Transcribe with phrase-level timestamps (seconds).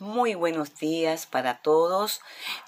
[0.00, 2.20] Muy buenos días para todos.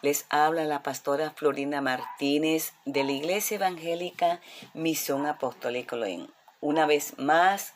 [0.03, 4.41] Les habla la pastora Florinda Martínez de la Iglesia Evangélica
[4.75, 6.27] Misión Apostólica Elohim.
[6.61, 7.73] Una vez más,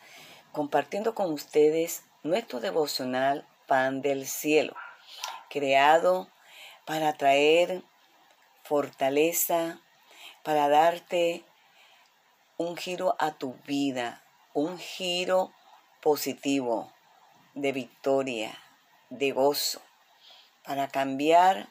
[0.50, 4.74] compartiendo con ustedes nuestro devocional Pan del Cielo,
[5.50, 6.28] creado
[6.84, 7.84] para traer
[8.64, 9.78] fortaleza,
[10.42, 11.44] para darte
[12.56, 14.20] un giro a tu vida,
[14.52, 15.52] un giro
[16.02, 16.92] positivo
[17.54, 18.58] de victoria,
[19.18, 19.80] de gozo,
[20.64, 21.68] para cambiar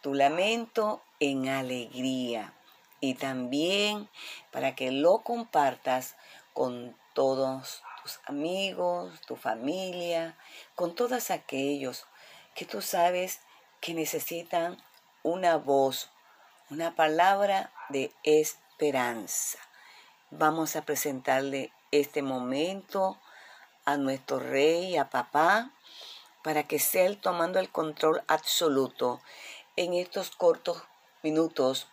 [0.00, 2.54] tu lamento en alegría
[3.00, 4.08] y también
[4.52, 6.16] para que lo compartas
[6.52, 10.36] con todos tus amigos, tu familia,
[10.74, 12.06] con todos aquellos
[12.54, 13.40] que tú sabes
[13.80, 14.82] que necesitan
[15.22, 16.10] una voz,
[16.70, 19.58] una palabra de esperanza.
[20.30, 23.18] Vamos a presentarle este momento
[23.84, 25.70] a nuestro rey, a papá,
[26.48, 29.20] para que sea Él tomando el control absoluto
[29.76, 30.82] en estos cortos
[31.22, 31.88] minutos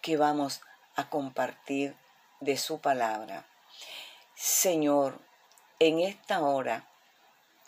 [0.00, 0.62] que vamos
[0.96, 1.94] a compartir
[2.40, 3.44] de su palabra.
[4.34, 5.20] Señor,
[5.80, 6.88] en esta hora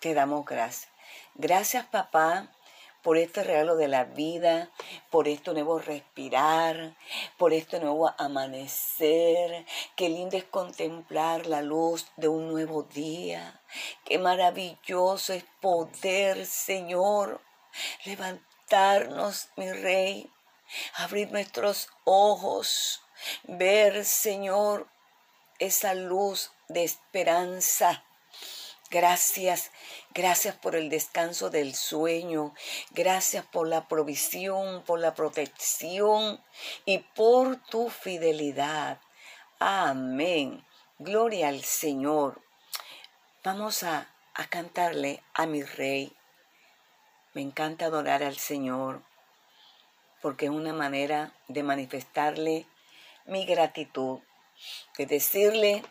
[0.01, 0.91] te damos gracias.
[1.35, 2.49] Gracias papá
[3.03, 4.71] por este regalo de la vida,
[5.11, 6.97] por este nuevo respirar,
[7.37, 9.67] por este nuevo amanecer.
[9.97, 13.61] Qué lindo es contemplar la luz de un nuevo día.
[14.05, 17.41] Qué maravilloso es poder, Señor,
[18.05, 20.31] levantarnos, mi Rey,
[20.95, 23.03] abrir nuestros ojos,
[23.45, 24.89] ver, Señor,
[25.59, 28.05] esa luz de esperanza
[28.93, 29.71] Gracias,
[30.13, 32.53] gracias por el descanso del sueño,
[32.91, 36.39] gracias por la provisión, por la protección
[36.85, 39.01] y por tu fidelidad.
[39.59, 40.63] Amén.
[40.99, 42.43] Gloria al Señor.
[43.43, 46.13] Vamos a, a cantarle a mi rey.
[47.33, 49.03] Me encanta adorar al Señor
[50.21, 52.67] porque es una manera de manifestarle
[53.25, 54.19] mi gratitud,
[54.99, 55.83] de decirle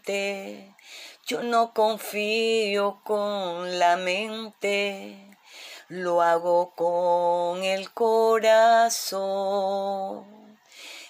[1.25, 5.16] yo no confío con la mente,
[5.88, 9.11] lo hago con el corazón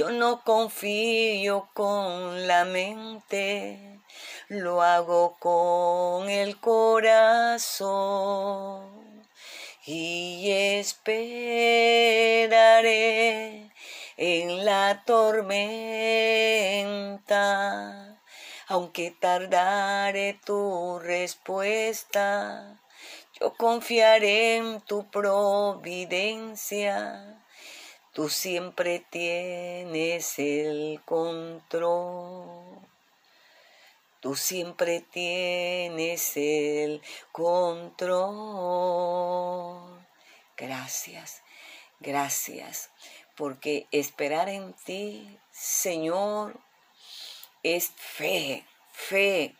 [0.00, 4.00] yo no confío con la mente
[4.48, 7.90] lo hago con el corazón
[9.84, 13.70] y esperaré
[14.16, 15.68] en la tormenta,
[18.68, 22.80] aunque tardare tu respuesta,
[23.38, 27.39] yo confiaré en tu providencia.
[28.12, 32.80] Tú siempre tienes el control.
[34.18, 38.30] Tú siempre tienes el control.
[40.56, 41.42] Gracias,
[42.00, 42.90] gracias,
[43.36, 46.58] porque esperar en ti, Señor,
[47.62, 49.54] es fe, fe.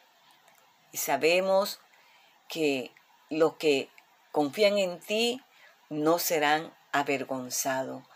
[0.91, 1.81] Y sabemos
[2.49, 2.91] que
[3.29, 3.89] los que
[4.33, 5.41] confían en ti
[5.89, 8.10] no serán avergonzados.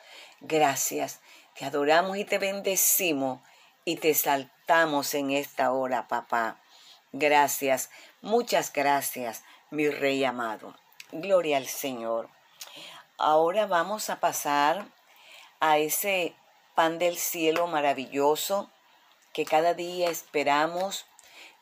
[0.47, 1.21] Gracias.
[1.59, 3.41] Te adoramos y te bendecimos
[3.87, 6.61] y te saltamos en esta hora, papá.
[7.13, 7.89] Gracias,
[8.21, 10.77] muchas gracias, mi rey amado.
[11.13, 12.29] Gloria al Señor.
[13.17, 14.85] Ahora vamos a pasar
[15.61, 16.35] a ese
[16.75, 18.71] pan del cielo maravilloso
[19.33, 21.07] que cada día esperamos,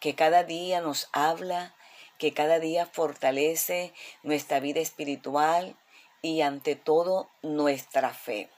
[0.00, 1.72] que cada día nos habla,
[2.18, 3.94] que cada día fortalece
[4.24, 5.76] nuestra vida espiritual
[6.20, 8.50] y ante todo nuestra fe.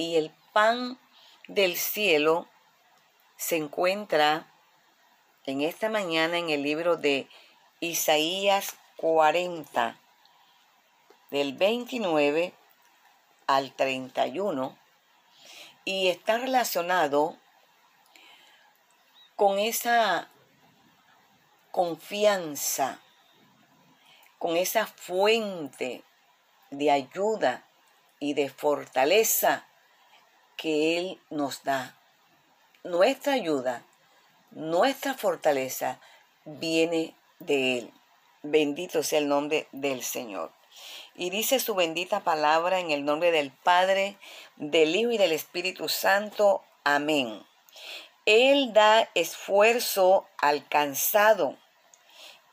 [0.00, 0.98] Y el pan
[1.46, 2.48] del cielo
[3.36, 4.50] se encuentra
[5.44, 7.28] en esta mañana en el libro de
[7.80, 9.98] Isaías 40,
[11.30, 12.54] del 29
[13.46, 14.74] al 31,
[15.84, 17.36] y está relacionado
[19.36, 20.30] con esa
[21.72, 23.00] confianza,
[24.38, 26.04] con esa fuente
[26.70, 27.66] de ayuda
[28.18, 29.66] y de fortaleza
[30.60, 31.96] que Él nos da.
[32.84, 33.82] Nuestra ayuda,
[34.50, 36.00] nuestra fortaleza
[36.44, 37.92] viene de Él.
[38.42, 40.52] Bendito sea el nombre del Señor.
[41.14, 44.18] Y dice su bendita palabra en el nombre del Padre,
[44.56, 46.62] del Hijo y del Espíritu Santo.
[46.84, 47.42] Amén.
[48.26, 51.56] Él da esfuerzo al cansado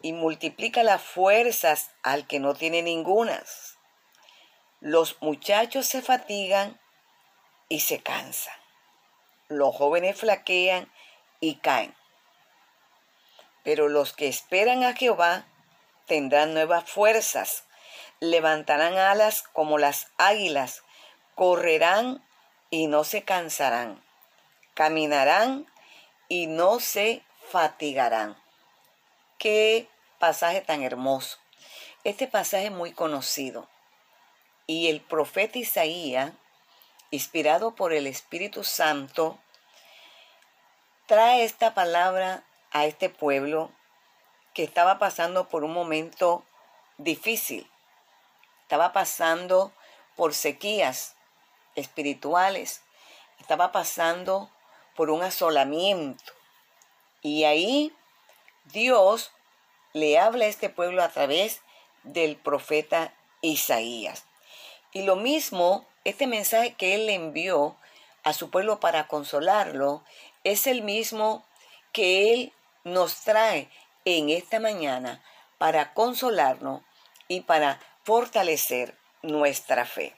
[0.02, 3.78] y multiplica las fuerzas al que no tiene ningunas.
[4.80, 6.80] Los muchachos se fatigan
[7.70, 8.56] y se cansan.
[9.48, 10.92] Los jóvenes flaquean
[11.40, 11.96] y caen.
[13.64, 15.46] Pero los que esperan a Jehová
[16.06, 17.66] tendrán nuevas fuerzas,
[18.20, 20.84] levantarán alas como las águilas,
[21.36, 22.24] correrán
[22.70, 24.02] y no se cansarán,
[24.74, 25.68] caminarán
[26.28, 28.38] y no se fatigarán.
[29.38, 29.88] Qué
[30.20, 31.38] pasaje tan hermoso.
[32.04, 33.68] Este pasaje es muy conocido.
[34.66, 36.32] Y el profeta Isaías,
[37.12, 39.40] inspirado por el Espíritu Santo,
[41.06, 43.72] trae esta palabra a este pueblo
[44.54, 46.44] que estaba pasando por un momento
[46.98, 47.70] difícil.
[48.64, 49.72] Estaba pasando
[50.16, 51.16] por sequías
[51.76, 52.82] espirituales.
[53.40, 54.50] Estaba pasando
[54.96, 56.34] por un asolamiento.
[57.22, 57.96] Y ahí
[58.66, 59.32] Dios
[59.94, 61.62] le habla a este pueblo a través
[62.04, 64.27] del profeta Isaías.
[64.98, 67.76] Y lo mismo, este mensaje que él le envió
[68.24, 70.04] a su pueblo para consolarlo,
[70.44, 71.46] es el mismo
[71.92, 72.54] que él
[72.84, 73.70] nos trae
[74.06, 75.24] en esta mañana
[75.60, 76.82] para consolarnos
[77.28, 80.16] y para fortalecer nuestra fe.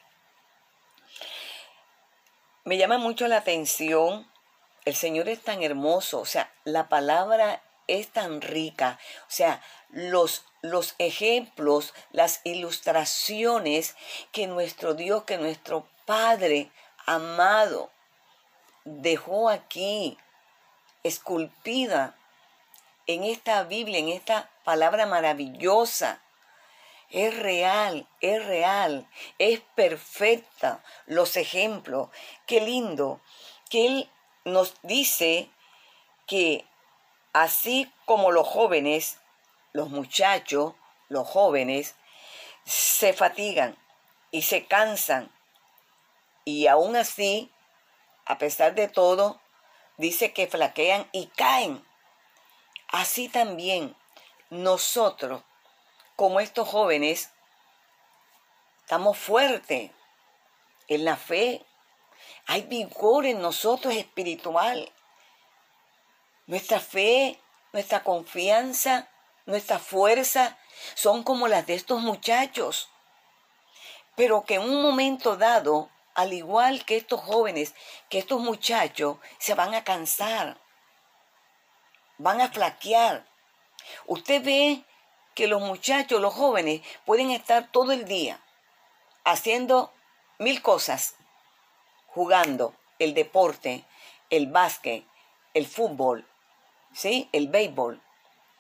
[2.64, 4.32] Me llama mucho la atención,
[4.86, 9.00] el Señor es tan hermoso, o sea, la palabra es tan rica.
[9.22, 13.96] O sea, los, los ejemplos, las ilustraciones
[14.32, 16.72] que nuestro Dios, que nuestro Padre
[17.06, 17.92] amado
[18.86, 20.18] dejó aquí,
[21.04, 22.16] esculpida
[23.08, 26.22] en esta Biblia, en esta palabra maravillosa.
[27.10, 29.08] Es real, es real,
[29.40, 32.10] es perfecta los ejemplos.
[32.46, 33.20] Qué lindo
[33.70, 34.10] que Él
[34.46, 35.50] nos dice
[36.28, 36.66] que
[37.34, 39.20] Así como los jóvenes,
[39.72, 40.74] los muchachos,
[41.10, 41.96] los jóvenes,
[42.66, 43.78] se fatigan
[44.32, 45.32] y se cansan.
[46.46, 47.52] Y aún así,
[48.26, 49.40] a pesar de todo,
[49.98, 51.86] dice que flaquean y caen.
[52.88, 53.96] Así también
[54.50, 55.44] nosotros,
[56.16, 57.32] como estos jóvenes,
[58.80, 59.92] estamos fuertes
[60.88, 61.64] en la fe.
[62.48, 64.92] Hay vigor en nosotros espiritual.
[66.50, 67.40] Nuestra fe,
[67.74, 69.08] nuestra confianza,
[69.46, 70.58] nuestra fuerza
[70.96, 72.90] son como las de estos muchachos.
[74.16, 77.76] Pero que en un momento dado, al igual que estos jóvenes,
[78.10, 80.60] que estos muchachos se van a cansar,
[82.18, 83.28] van a flaquear.
[84.08, 84.84] Usted ve
[85.36, 88.42] que los muchachos, los jóvenes, pueden estar todo el día
[89.24, 89.94] haciendo
[90.40, 91.14] mil cosas,
[92.08, 93.86] jugando el deporte,
[94.32, 95.06] el básquet,
[95.54, 96.26] el fútbol,
[96.94, 97.30] ¿sí?
[97.32, 98.02] El béisbol.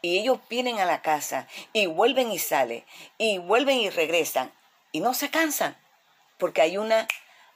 [0.01, 2.85] Y ellos vienen a la casa y vuelven y salen
[3.17, 4.53] y vuelven y regresan
[4.91, 5.77] y no se cansan
[6.37, 7.07] porque hay una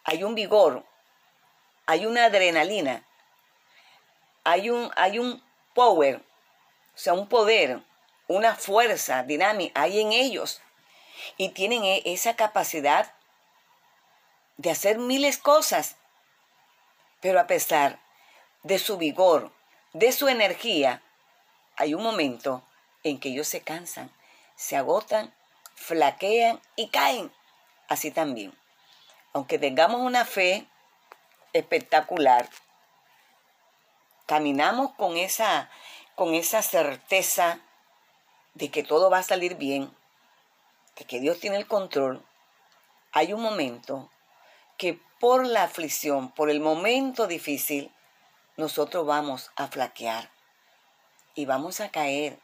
[0.04, 0.86] hay un vigor,
[1.86, 3.08] hay una adrenalina,
[4.44, 5.42] hay un hay un
[5.74, 7.82] power, o sea, un poder,
[8.28, 10.62] una fuerza dinámica hay en ellos
[11.38, 13.14] y tienen e, esa capacidad
[14.58, 15.96] de hacer miles cosas.
[17.22, 18.00] Pero a pesar
[18.64, 19.52] de su vigor,
[19.94, 21.02] de su energía,
[21.78, 22.64] hay un momento
[23.04, 24.12] en que ellos se cansan,
[24.56, 25.34] se agotan,
[25.76, 27.32] flaquean y caen.
[27.88, 28.54] Así también.
[29.34, 30.68] aunque tengamos una fe
[31.54, 32.48] espectacular,
[34.28, 35.70] caminamos con esa,
[36.16, 37.60] con esa certeza
[38.54, 39.92] de que todo va a salir bien,
[40.98, 42.24] de que Dios tiene el control,
[43.12, 44.10] hay un momento
[44.78, 47.92] que por la aflicción, por el momento difícil,
[48.58, 50.30] nosotros vamos a flaquear
[51.36, 52.40] y vamos a caer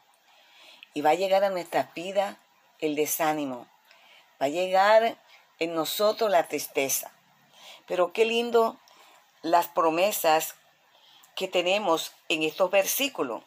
[0.94, 2.38] y va a llegar a nuestra vida
[2.80, 3.66] el desánimo,
[4.40, 5.16] va a llegar
[5.58, 7.12] en nosotros la tristeza.
[7.86, 8.78] Pero qué lindo
[9.42, 10.54] las promesas
[11.36, 13.42] que tenemos en estos versículos.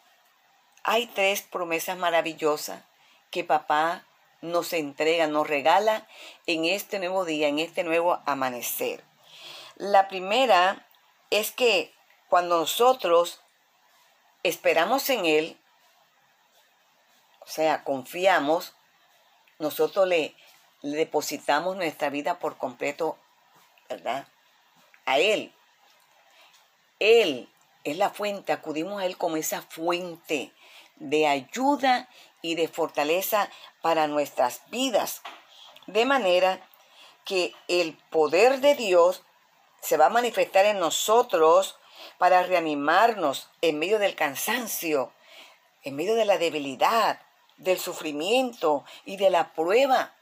[0.84, 2.84] Hay tres promesas maravillosas
[3.32, 4.06] que papá
[4.42, 6.08] nos entrega, nos regala
[6.46, 9.04] en este nuevo día, en este nuevo amanecer.
[9.76, 10.86] La primera
[11.30, 11.94] es que
[12.34, 13.42] cuando nosotros
[14.42, 15.60] esperamos en Él,
[17.42, 18.74] o sea, confiamos,
[19.60, 20.36] nosotros le,
[20.82, 23.20] depositamos nuestra vida por completo,
[23.88, 24.28] ¿verdad?
[25.06, 25.54] A Él.
[26.98, 27.50] Él
[27.84, 30.52] es la fuente, acudimos a Él como esa fuente
[30.96, 32.10] de ayuda
[32.42, 33.48] y de fortaleza
[33.84, 35.22] para nuestras vidas.
[35.86, 36.68] De manera
[37.26, 39.22] que el poder de Dios
[39.82, 41.78] se va a manifestar en nosotros
[42.18, 45.12] para reanimarnos en medio del cansancio,
[45.84, 47.22] en medio de la debilidad,
[47.58, 50.14] del sufrimiento y de la prueba.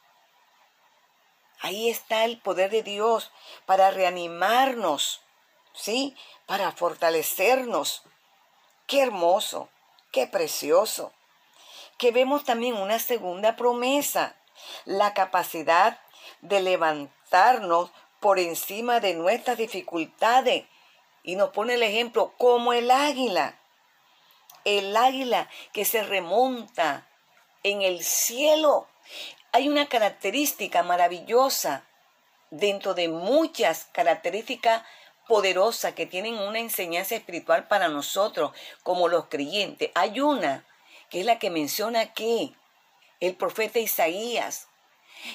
[1.59, 3.31] Ahí está el poder de Dios
[3.65, 5.21] para reanimarnos,
[5.73, 6.15] ¿sí?
[6.47, 8.03] Para fortalecernos.
[8.87, 9.69] Qué hermoso,
[10.11, 11.13] qué precioso.
[11.97, 14.35] Que vemos también una segunda promesa,
[14.85, 15.99] la capacidad
[16.41, 20.65] de levantarnos por encima de nuestras dificultades.
[21.23, 23.59] Y nos pone el ejemplo como el águila.
[24.65, 27.07] El águila que se remonta
[27.63, 28.87] en el cielo.
[29.51, 31.85] Hay una característica maravillosa
[32.49, 34.83] dentro de muchas características
[35.27, 38.51] poderosas que tienen una enseñanza espiritual para nosotros
[38.83, 39.91] como los creyentes.
[39.95, 40.65] Hay una
[41.09, 42.55] que es la que menciona aquí
[43.19, 44.67] el profeta Isaías,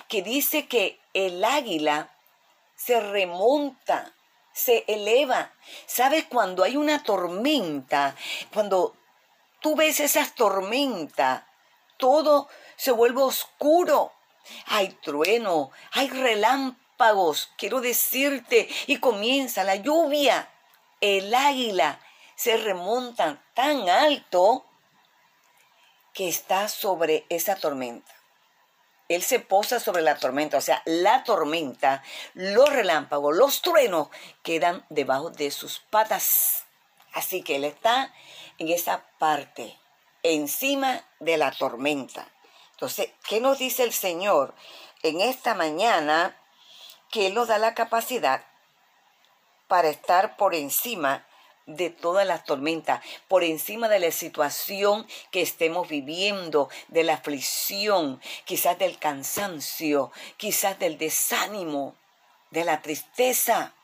[0.09, 2.11] que dice que el águila
[2.75, 4.16] se remonta,
[4.57, 5.53] se eleva.
[5.87, 8.17] ¿Sabes cuando hay una tormenta?
[8.53, 8.97] Cuando
[9.61, 11.43] tú ves esas tormentas
[11.97, 14.13] todo se vuelve oscuro.
[14.67, 20.49] Hay trueno, hay relámpagos, quiero decirte, y comienza la lluvia.
[21.01, 22.01] El águila
[22.37, 24.65] se remonta tan alto
[26.13, 28.16] que está sobre esa tormenta.
[29.09, 32.03] Él se posa sobre la tormenta, o sea, la tormenta,
[32.35, 34.09] los relámpagos, los truenos
[34.43, 36.65] quedan debajo de sus patas.
[37.13, 38.13] Así que él está
[38.59, 39.79] en esa parte
[40.23, 42.29] encima de la tormenta.
[42.73, 44.55] Entonces, ¿qué nos dice el Señor
[45.03, 46.37] en esta mañana?
[47.11, 48.45] Que Él nos da la capacidad
[49.69, 51.25] para estar por encima
[51.67, 58.21] de todas las tormentas, por encima de la situación que estemos viviendo, de la aflicción,
[58.45, 61.97] quizás del cansancio, quizás del desánimo,
[62.51, 63.75] de la tristeza.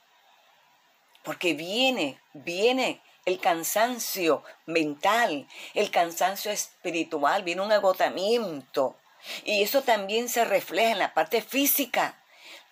[1.25, 8.97] Porque viene, viene el cansancio mental, el cansancio espiritual, viene un agotamiento.
[9.45, 12.19] Y eso también se refleja en la parte física,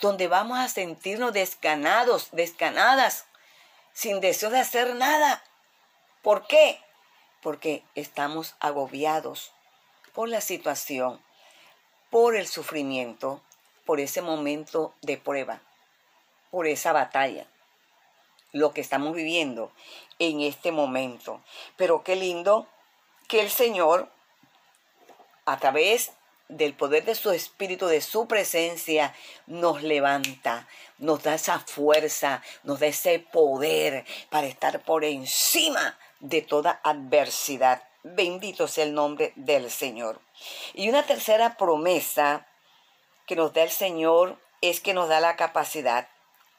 [0.00, 3.26] donde vamos a sentirnos desganados, desganadas,
[4.00, 5.44] sin deseo de hacer nada.
[6.22, 6.80] ¿Por qué?
[7.42, 9.52] Porque estamos agobiados
[10.14, 11.20] por la situación,
[12.08, 13.42] por el sufrimiento,
[13.84, 15.60] por ese momento de prueba,
[16.50, 17.46] por esa batalla
[18.52, 19.70] lo que estamos viviendo
[20.18, 21.42] en este momento.
[21.76, 22.66] Pero qué lindo
[23.28, 24.10] que el Señor,
[25.44, 26.12] a través
[26.50, 29.14] del poder de su espíritu, de su presencia,
[29.46, 30.66] nos levanta,
[30.98, 37.82] nos da esa fuerza, nos da ese poder para estar por encima de toda adversidad.
[38.02, 40.20] Bendito sea el nombre del Señor.
[40.74, 42.46] Y una tercera promesa
[43.26, 46.08] que nos da el Señor es que nos da la capacidad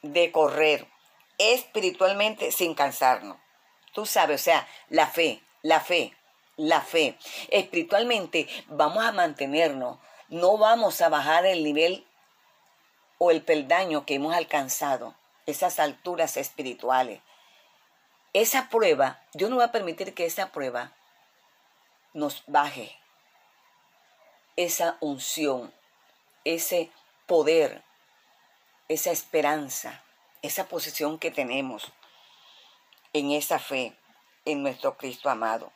[0.01, 0.87] de correr
[1.37, 3.37] espiritualmente sin cansarnos.
[3.93, 6.15] Tú sabes, o sea, la fe, la fe,
[6.61, 7.17] la fe.
[7.49, 9.99] Espiritualmente vamos a mantenernos,
[10.29, 12.05] no vamos a bajar el nivel
[13.17, 15.15] o el peldaño que hemos alcanzado,
[15.45, 17.21] esas alturas espirituales.
[18.33, 20.93] Esa prueba, Dios no va a permitir que esa prueba
[22.13, 22.97] nos baje
[24.55, 25.73] esa unción,
[26.43, 26.91] ese
[27.25, 27.83] poder,
[28.87, 30.03] esa esperanza
[30.41, 31.91] esa posición que tenemos
[33.13, 33.95] en esa fe
[34.45, 35.71] en nuestro Cristo amado.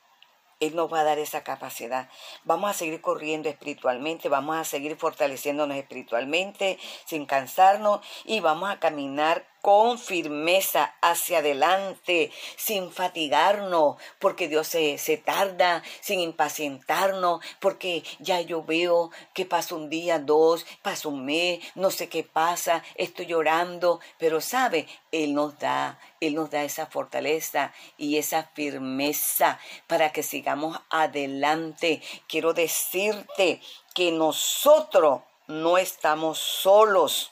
[0.68, 2.10] Él nos va a dar esa capacidad.
[2.44, 8.80] Vamos a seguir corriendo espiritualmente, vamos a seguir fortaleciéndonos espiritualmente sin cansarnos y vamos a
[8.80, 18.42] caminar con firmeza hacia adelante, sin fatigarnos, porque Dios se, tarda, sin impacientarnos, porque ya
[18.42, 23.26] yo veo que pasa un día, dos, pasa un mes, no sé qué pasa, estoy
[23.26, 29.58] llorando, pero sabe, Él nos da, Él nos da esa fortaleza y esa firmeza
[29.88, 32.04] para que sigamos adelante.
[32.28, 33.62] Quiero decirte
[33.96, 37.32] que nosotros no estamos solos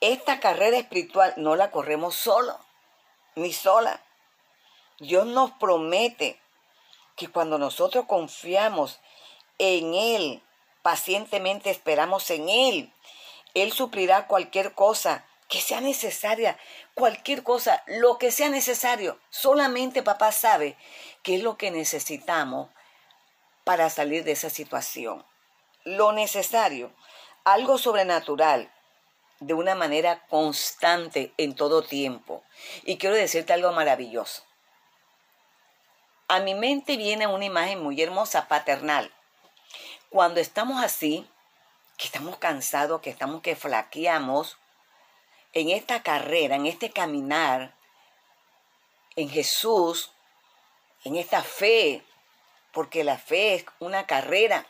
[0.00, 2.58] esta carrera espiritual no la corremos solo,
[3.34, 4.02] ni sola.
[4.98, 6.40] Dios nos promete
[7.16, 9.00] que cuando nosotros confiamos
[9.58, 10.42] en Él,
[10.82, 12.92] pacientemente esperamos en Él,
[13.54, 16.56] Él suplirá cualquier cosa que sea necesaria,
[16.94, 19.18] cualquier cosa, lo que sea necesario.
[19.30, 20.78] Solamente papá sabe
[21.22, 22.70] qué es lo que necesitamos
[23.64, 25.26] para salir de esa situación.
[25.84, 26.92] Lo necesario,
[27.44, 28.72] algo sobrenatural,
[29.40, 32.44] de una manera constante en todo tiempo.
[32.84, 34.44] Y quiero decirte algo maravilloso.
[36.28, 39.12] A mi mente viene una imagen muy hermosa, paternal.
[40.10, 41.28] Cuando estamos así,
[41.96, 44.58] que estamos cansados, que estamos que flaqueamos,
[45.52, 47.74] en esta carrera, en este caminar,
[49.16, 50.12] en Jesús,
[51.04, 52.04] en esta fe,
[52.72, 54.66] porque la fe es una carrera,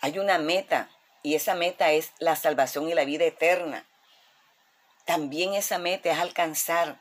[0.00, 0.90] hay una meta,
[1.22, 3.86] y esa meta es la salvación y la vida eterna.
[5.04, 7.00] También esa meta es alcanzar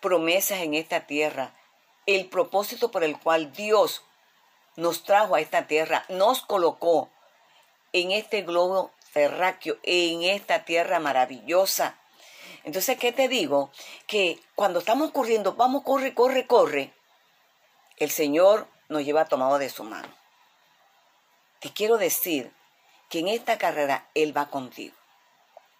[0.00, 1.54] promesas en esta tierra.
[2.06, 4.02] El propósito por el cual Dios
[4.76, 7.10] nos trajo a esta tierra, nos colocó
[7.92, 11.98] en este globo terráqueo, en esta tierra maravillosa.
[12.64, 13.70] Entonces, ¿qué te digo?
[14.06, 16.92] Que cuando estamos corriendo, vamos, corre, corre, corre,
[17.96, 20.08] el Señor nos lleva tomado de su mano.
[21.60, 22.52] Te quiero decir
[23.10, 24.94] que en esta carrera Él va contigo.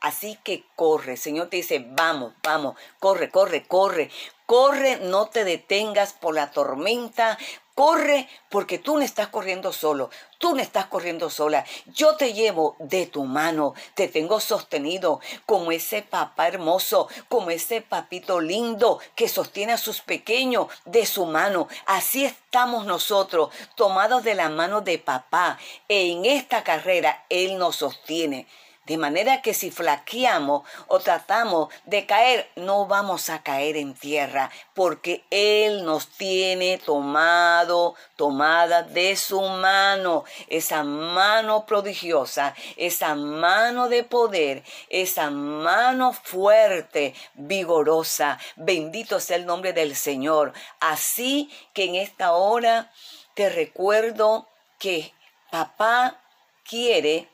[0.01, 4.11] Así que corre, Señor te dice, vamos, vamos, corre, corre, corre,
[4.47, 7.39] corre, no te detengas por la tormenta,
[7.75, 12.75] corre porque tú no estás corriendo solo, tú no estás corriendo sola, yo te llevo
[12.79, 19.29] de tu mano, te tengo sostenido como ese papá hermoso, como ese papito lindo que
[19.29, 21.69] sostiene a sus pequeños de su mano.
[21.85, 28.49] Así estamos nosotros, tomados de la mano de papá, en esta carrera Él nos sostiene.
[28.91, 34.51] De manera que si flaqueamos o tratamos de caer, no vamos a caer en tierra,
[34.75, 44.03] porque Él nos tiene tomado, tomada de su mano, esa mano prodigiosa, esa mano de
[44.03, 48.41] poder, esa mano fuerte, vigorosa.
[48.57, 50.53] Bendito sea el nombre del Señor.
[50.81, 52.91] Así que en esta hora
[53.35, 54.49] te recuerdo
[54.81, 55.15] que
[55.53, 56.21] papá
[56.65, 57.29] quiere,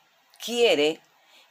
[0.45, 1.01] quiere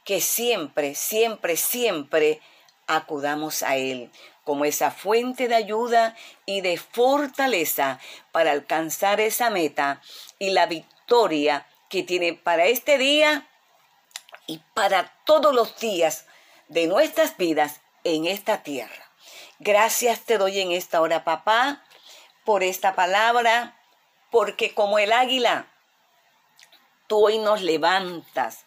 [0.06, 2.40] que siempre, siempre, siempre
[2.86, 4.10] acudamos a Él
[4.44, 6.16] como esa fuente de ayuda
[6.46, 7.98] y de fortaleza
[8.30, 10.00] para alcanzar esa meta
[10.38, 13.48] y la victoria que tiene para este día
[14.46, 16.26] y para todos los días
[16.68, 19.10] de nuestras vidas en esta tierra.
[19.58, 21.82] Gracias te doy en esta hora, papá,
[22.44, 23.76] por esta palabra,
[24.30, 25.66] porque como el águila,
[27.08, 28.65] tú hoy nos levantas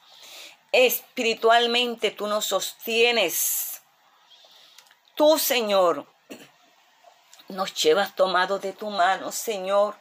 [0.72, 3.82] Espiritualmente tú nos sostienes.
[5.16, 6.06] Tú, Señor,
[7.48, 9.96] nos llevas tomados de tu mano, Señor,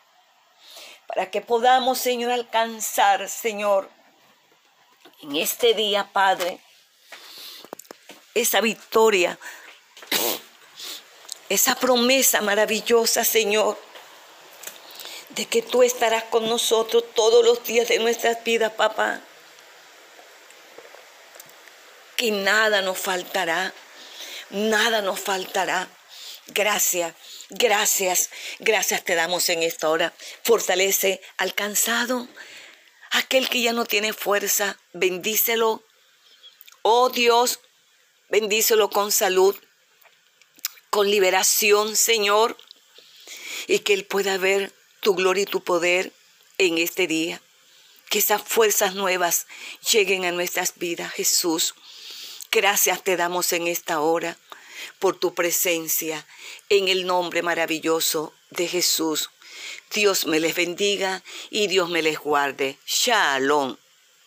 [1.07, 3.91] para que podamos, Señor, alcanzar, Señor,
[5.23, 6.61] en este día, Padre,
[8.35, 9.39] esa victoria,
[11.49, 13.79] esa promesa maravillosa, Señor,
[15.31, 19.23] de que tú estarás con nosotros todos los días de nuestras vidas, papá
[22.19, 23.73] que nada nos faltará,
[24.51, 25.89] nada nos faltará.
[26.49, 27.15] Gracias,
[27.49, 30.13] gracias, gracias te damos en esta hora.
[30.43, 32.27] Fortalece al cansado,
[33.13, 35.85] aquel que ya no tiene fuerza, bendícelo.
[36.83, 37.61] Oh Dios,
[38.31, 39.55] bendícelo con salud,
[40.91, 42.59] con liberación, Señor,
[43.69, 46.13] y que Él pueda ver tu gloria y tu poder
[46.59, 47.41] en este día.
[48.11, 49.47] Que esas fuerzas nuevas
[49.93, 51.75] lleguen a nuestras vidas, Jesús.
[52.51, 54.39] Gracias te damos en esta hora
[54.99, 56.27] por tu presencia
[56.71, 59.31] en el nombre maravilloso de Jesús.
[59.93, 62.79] Dios me les bendiga y Dios me les guarde.
[62.87, 63.77] Shalom.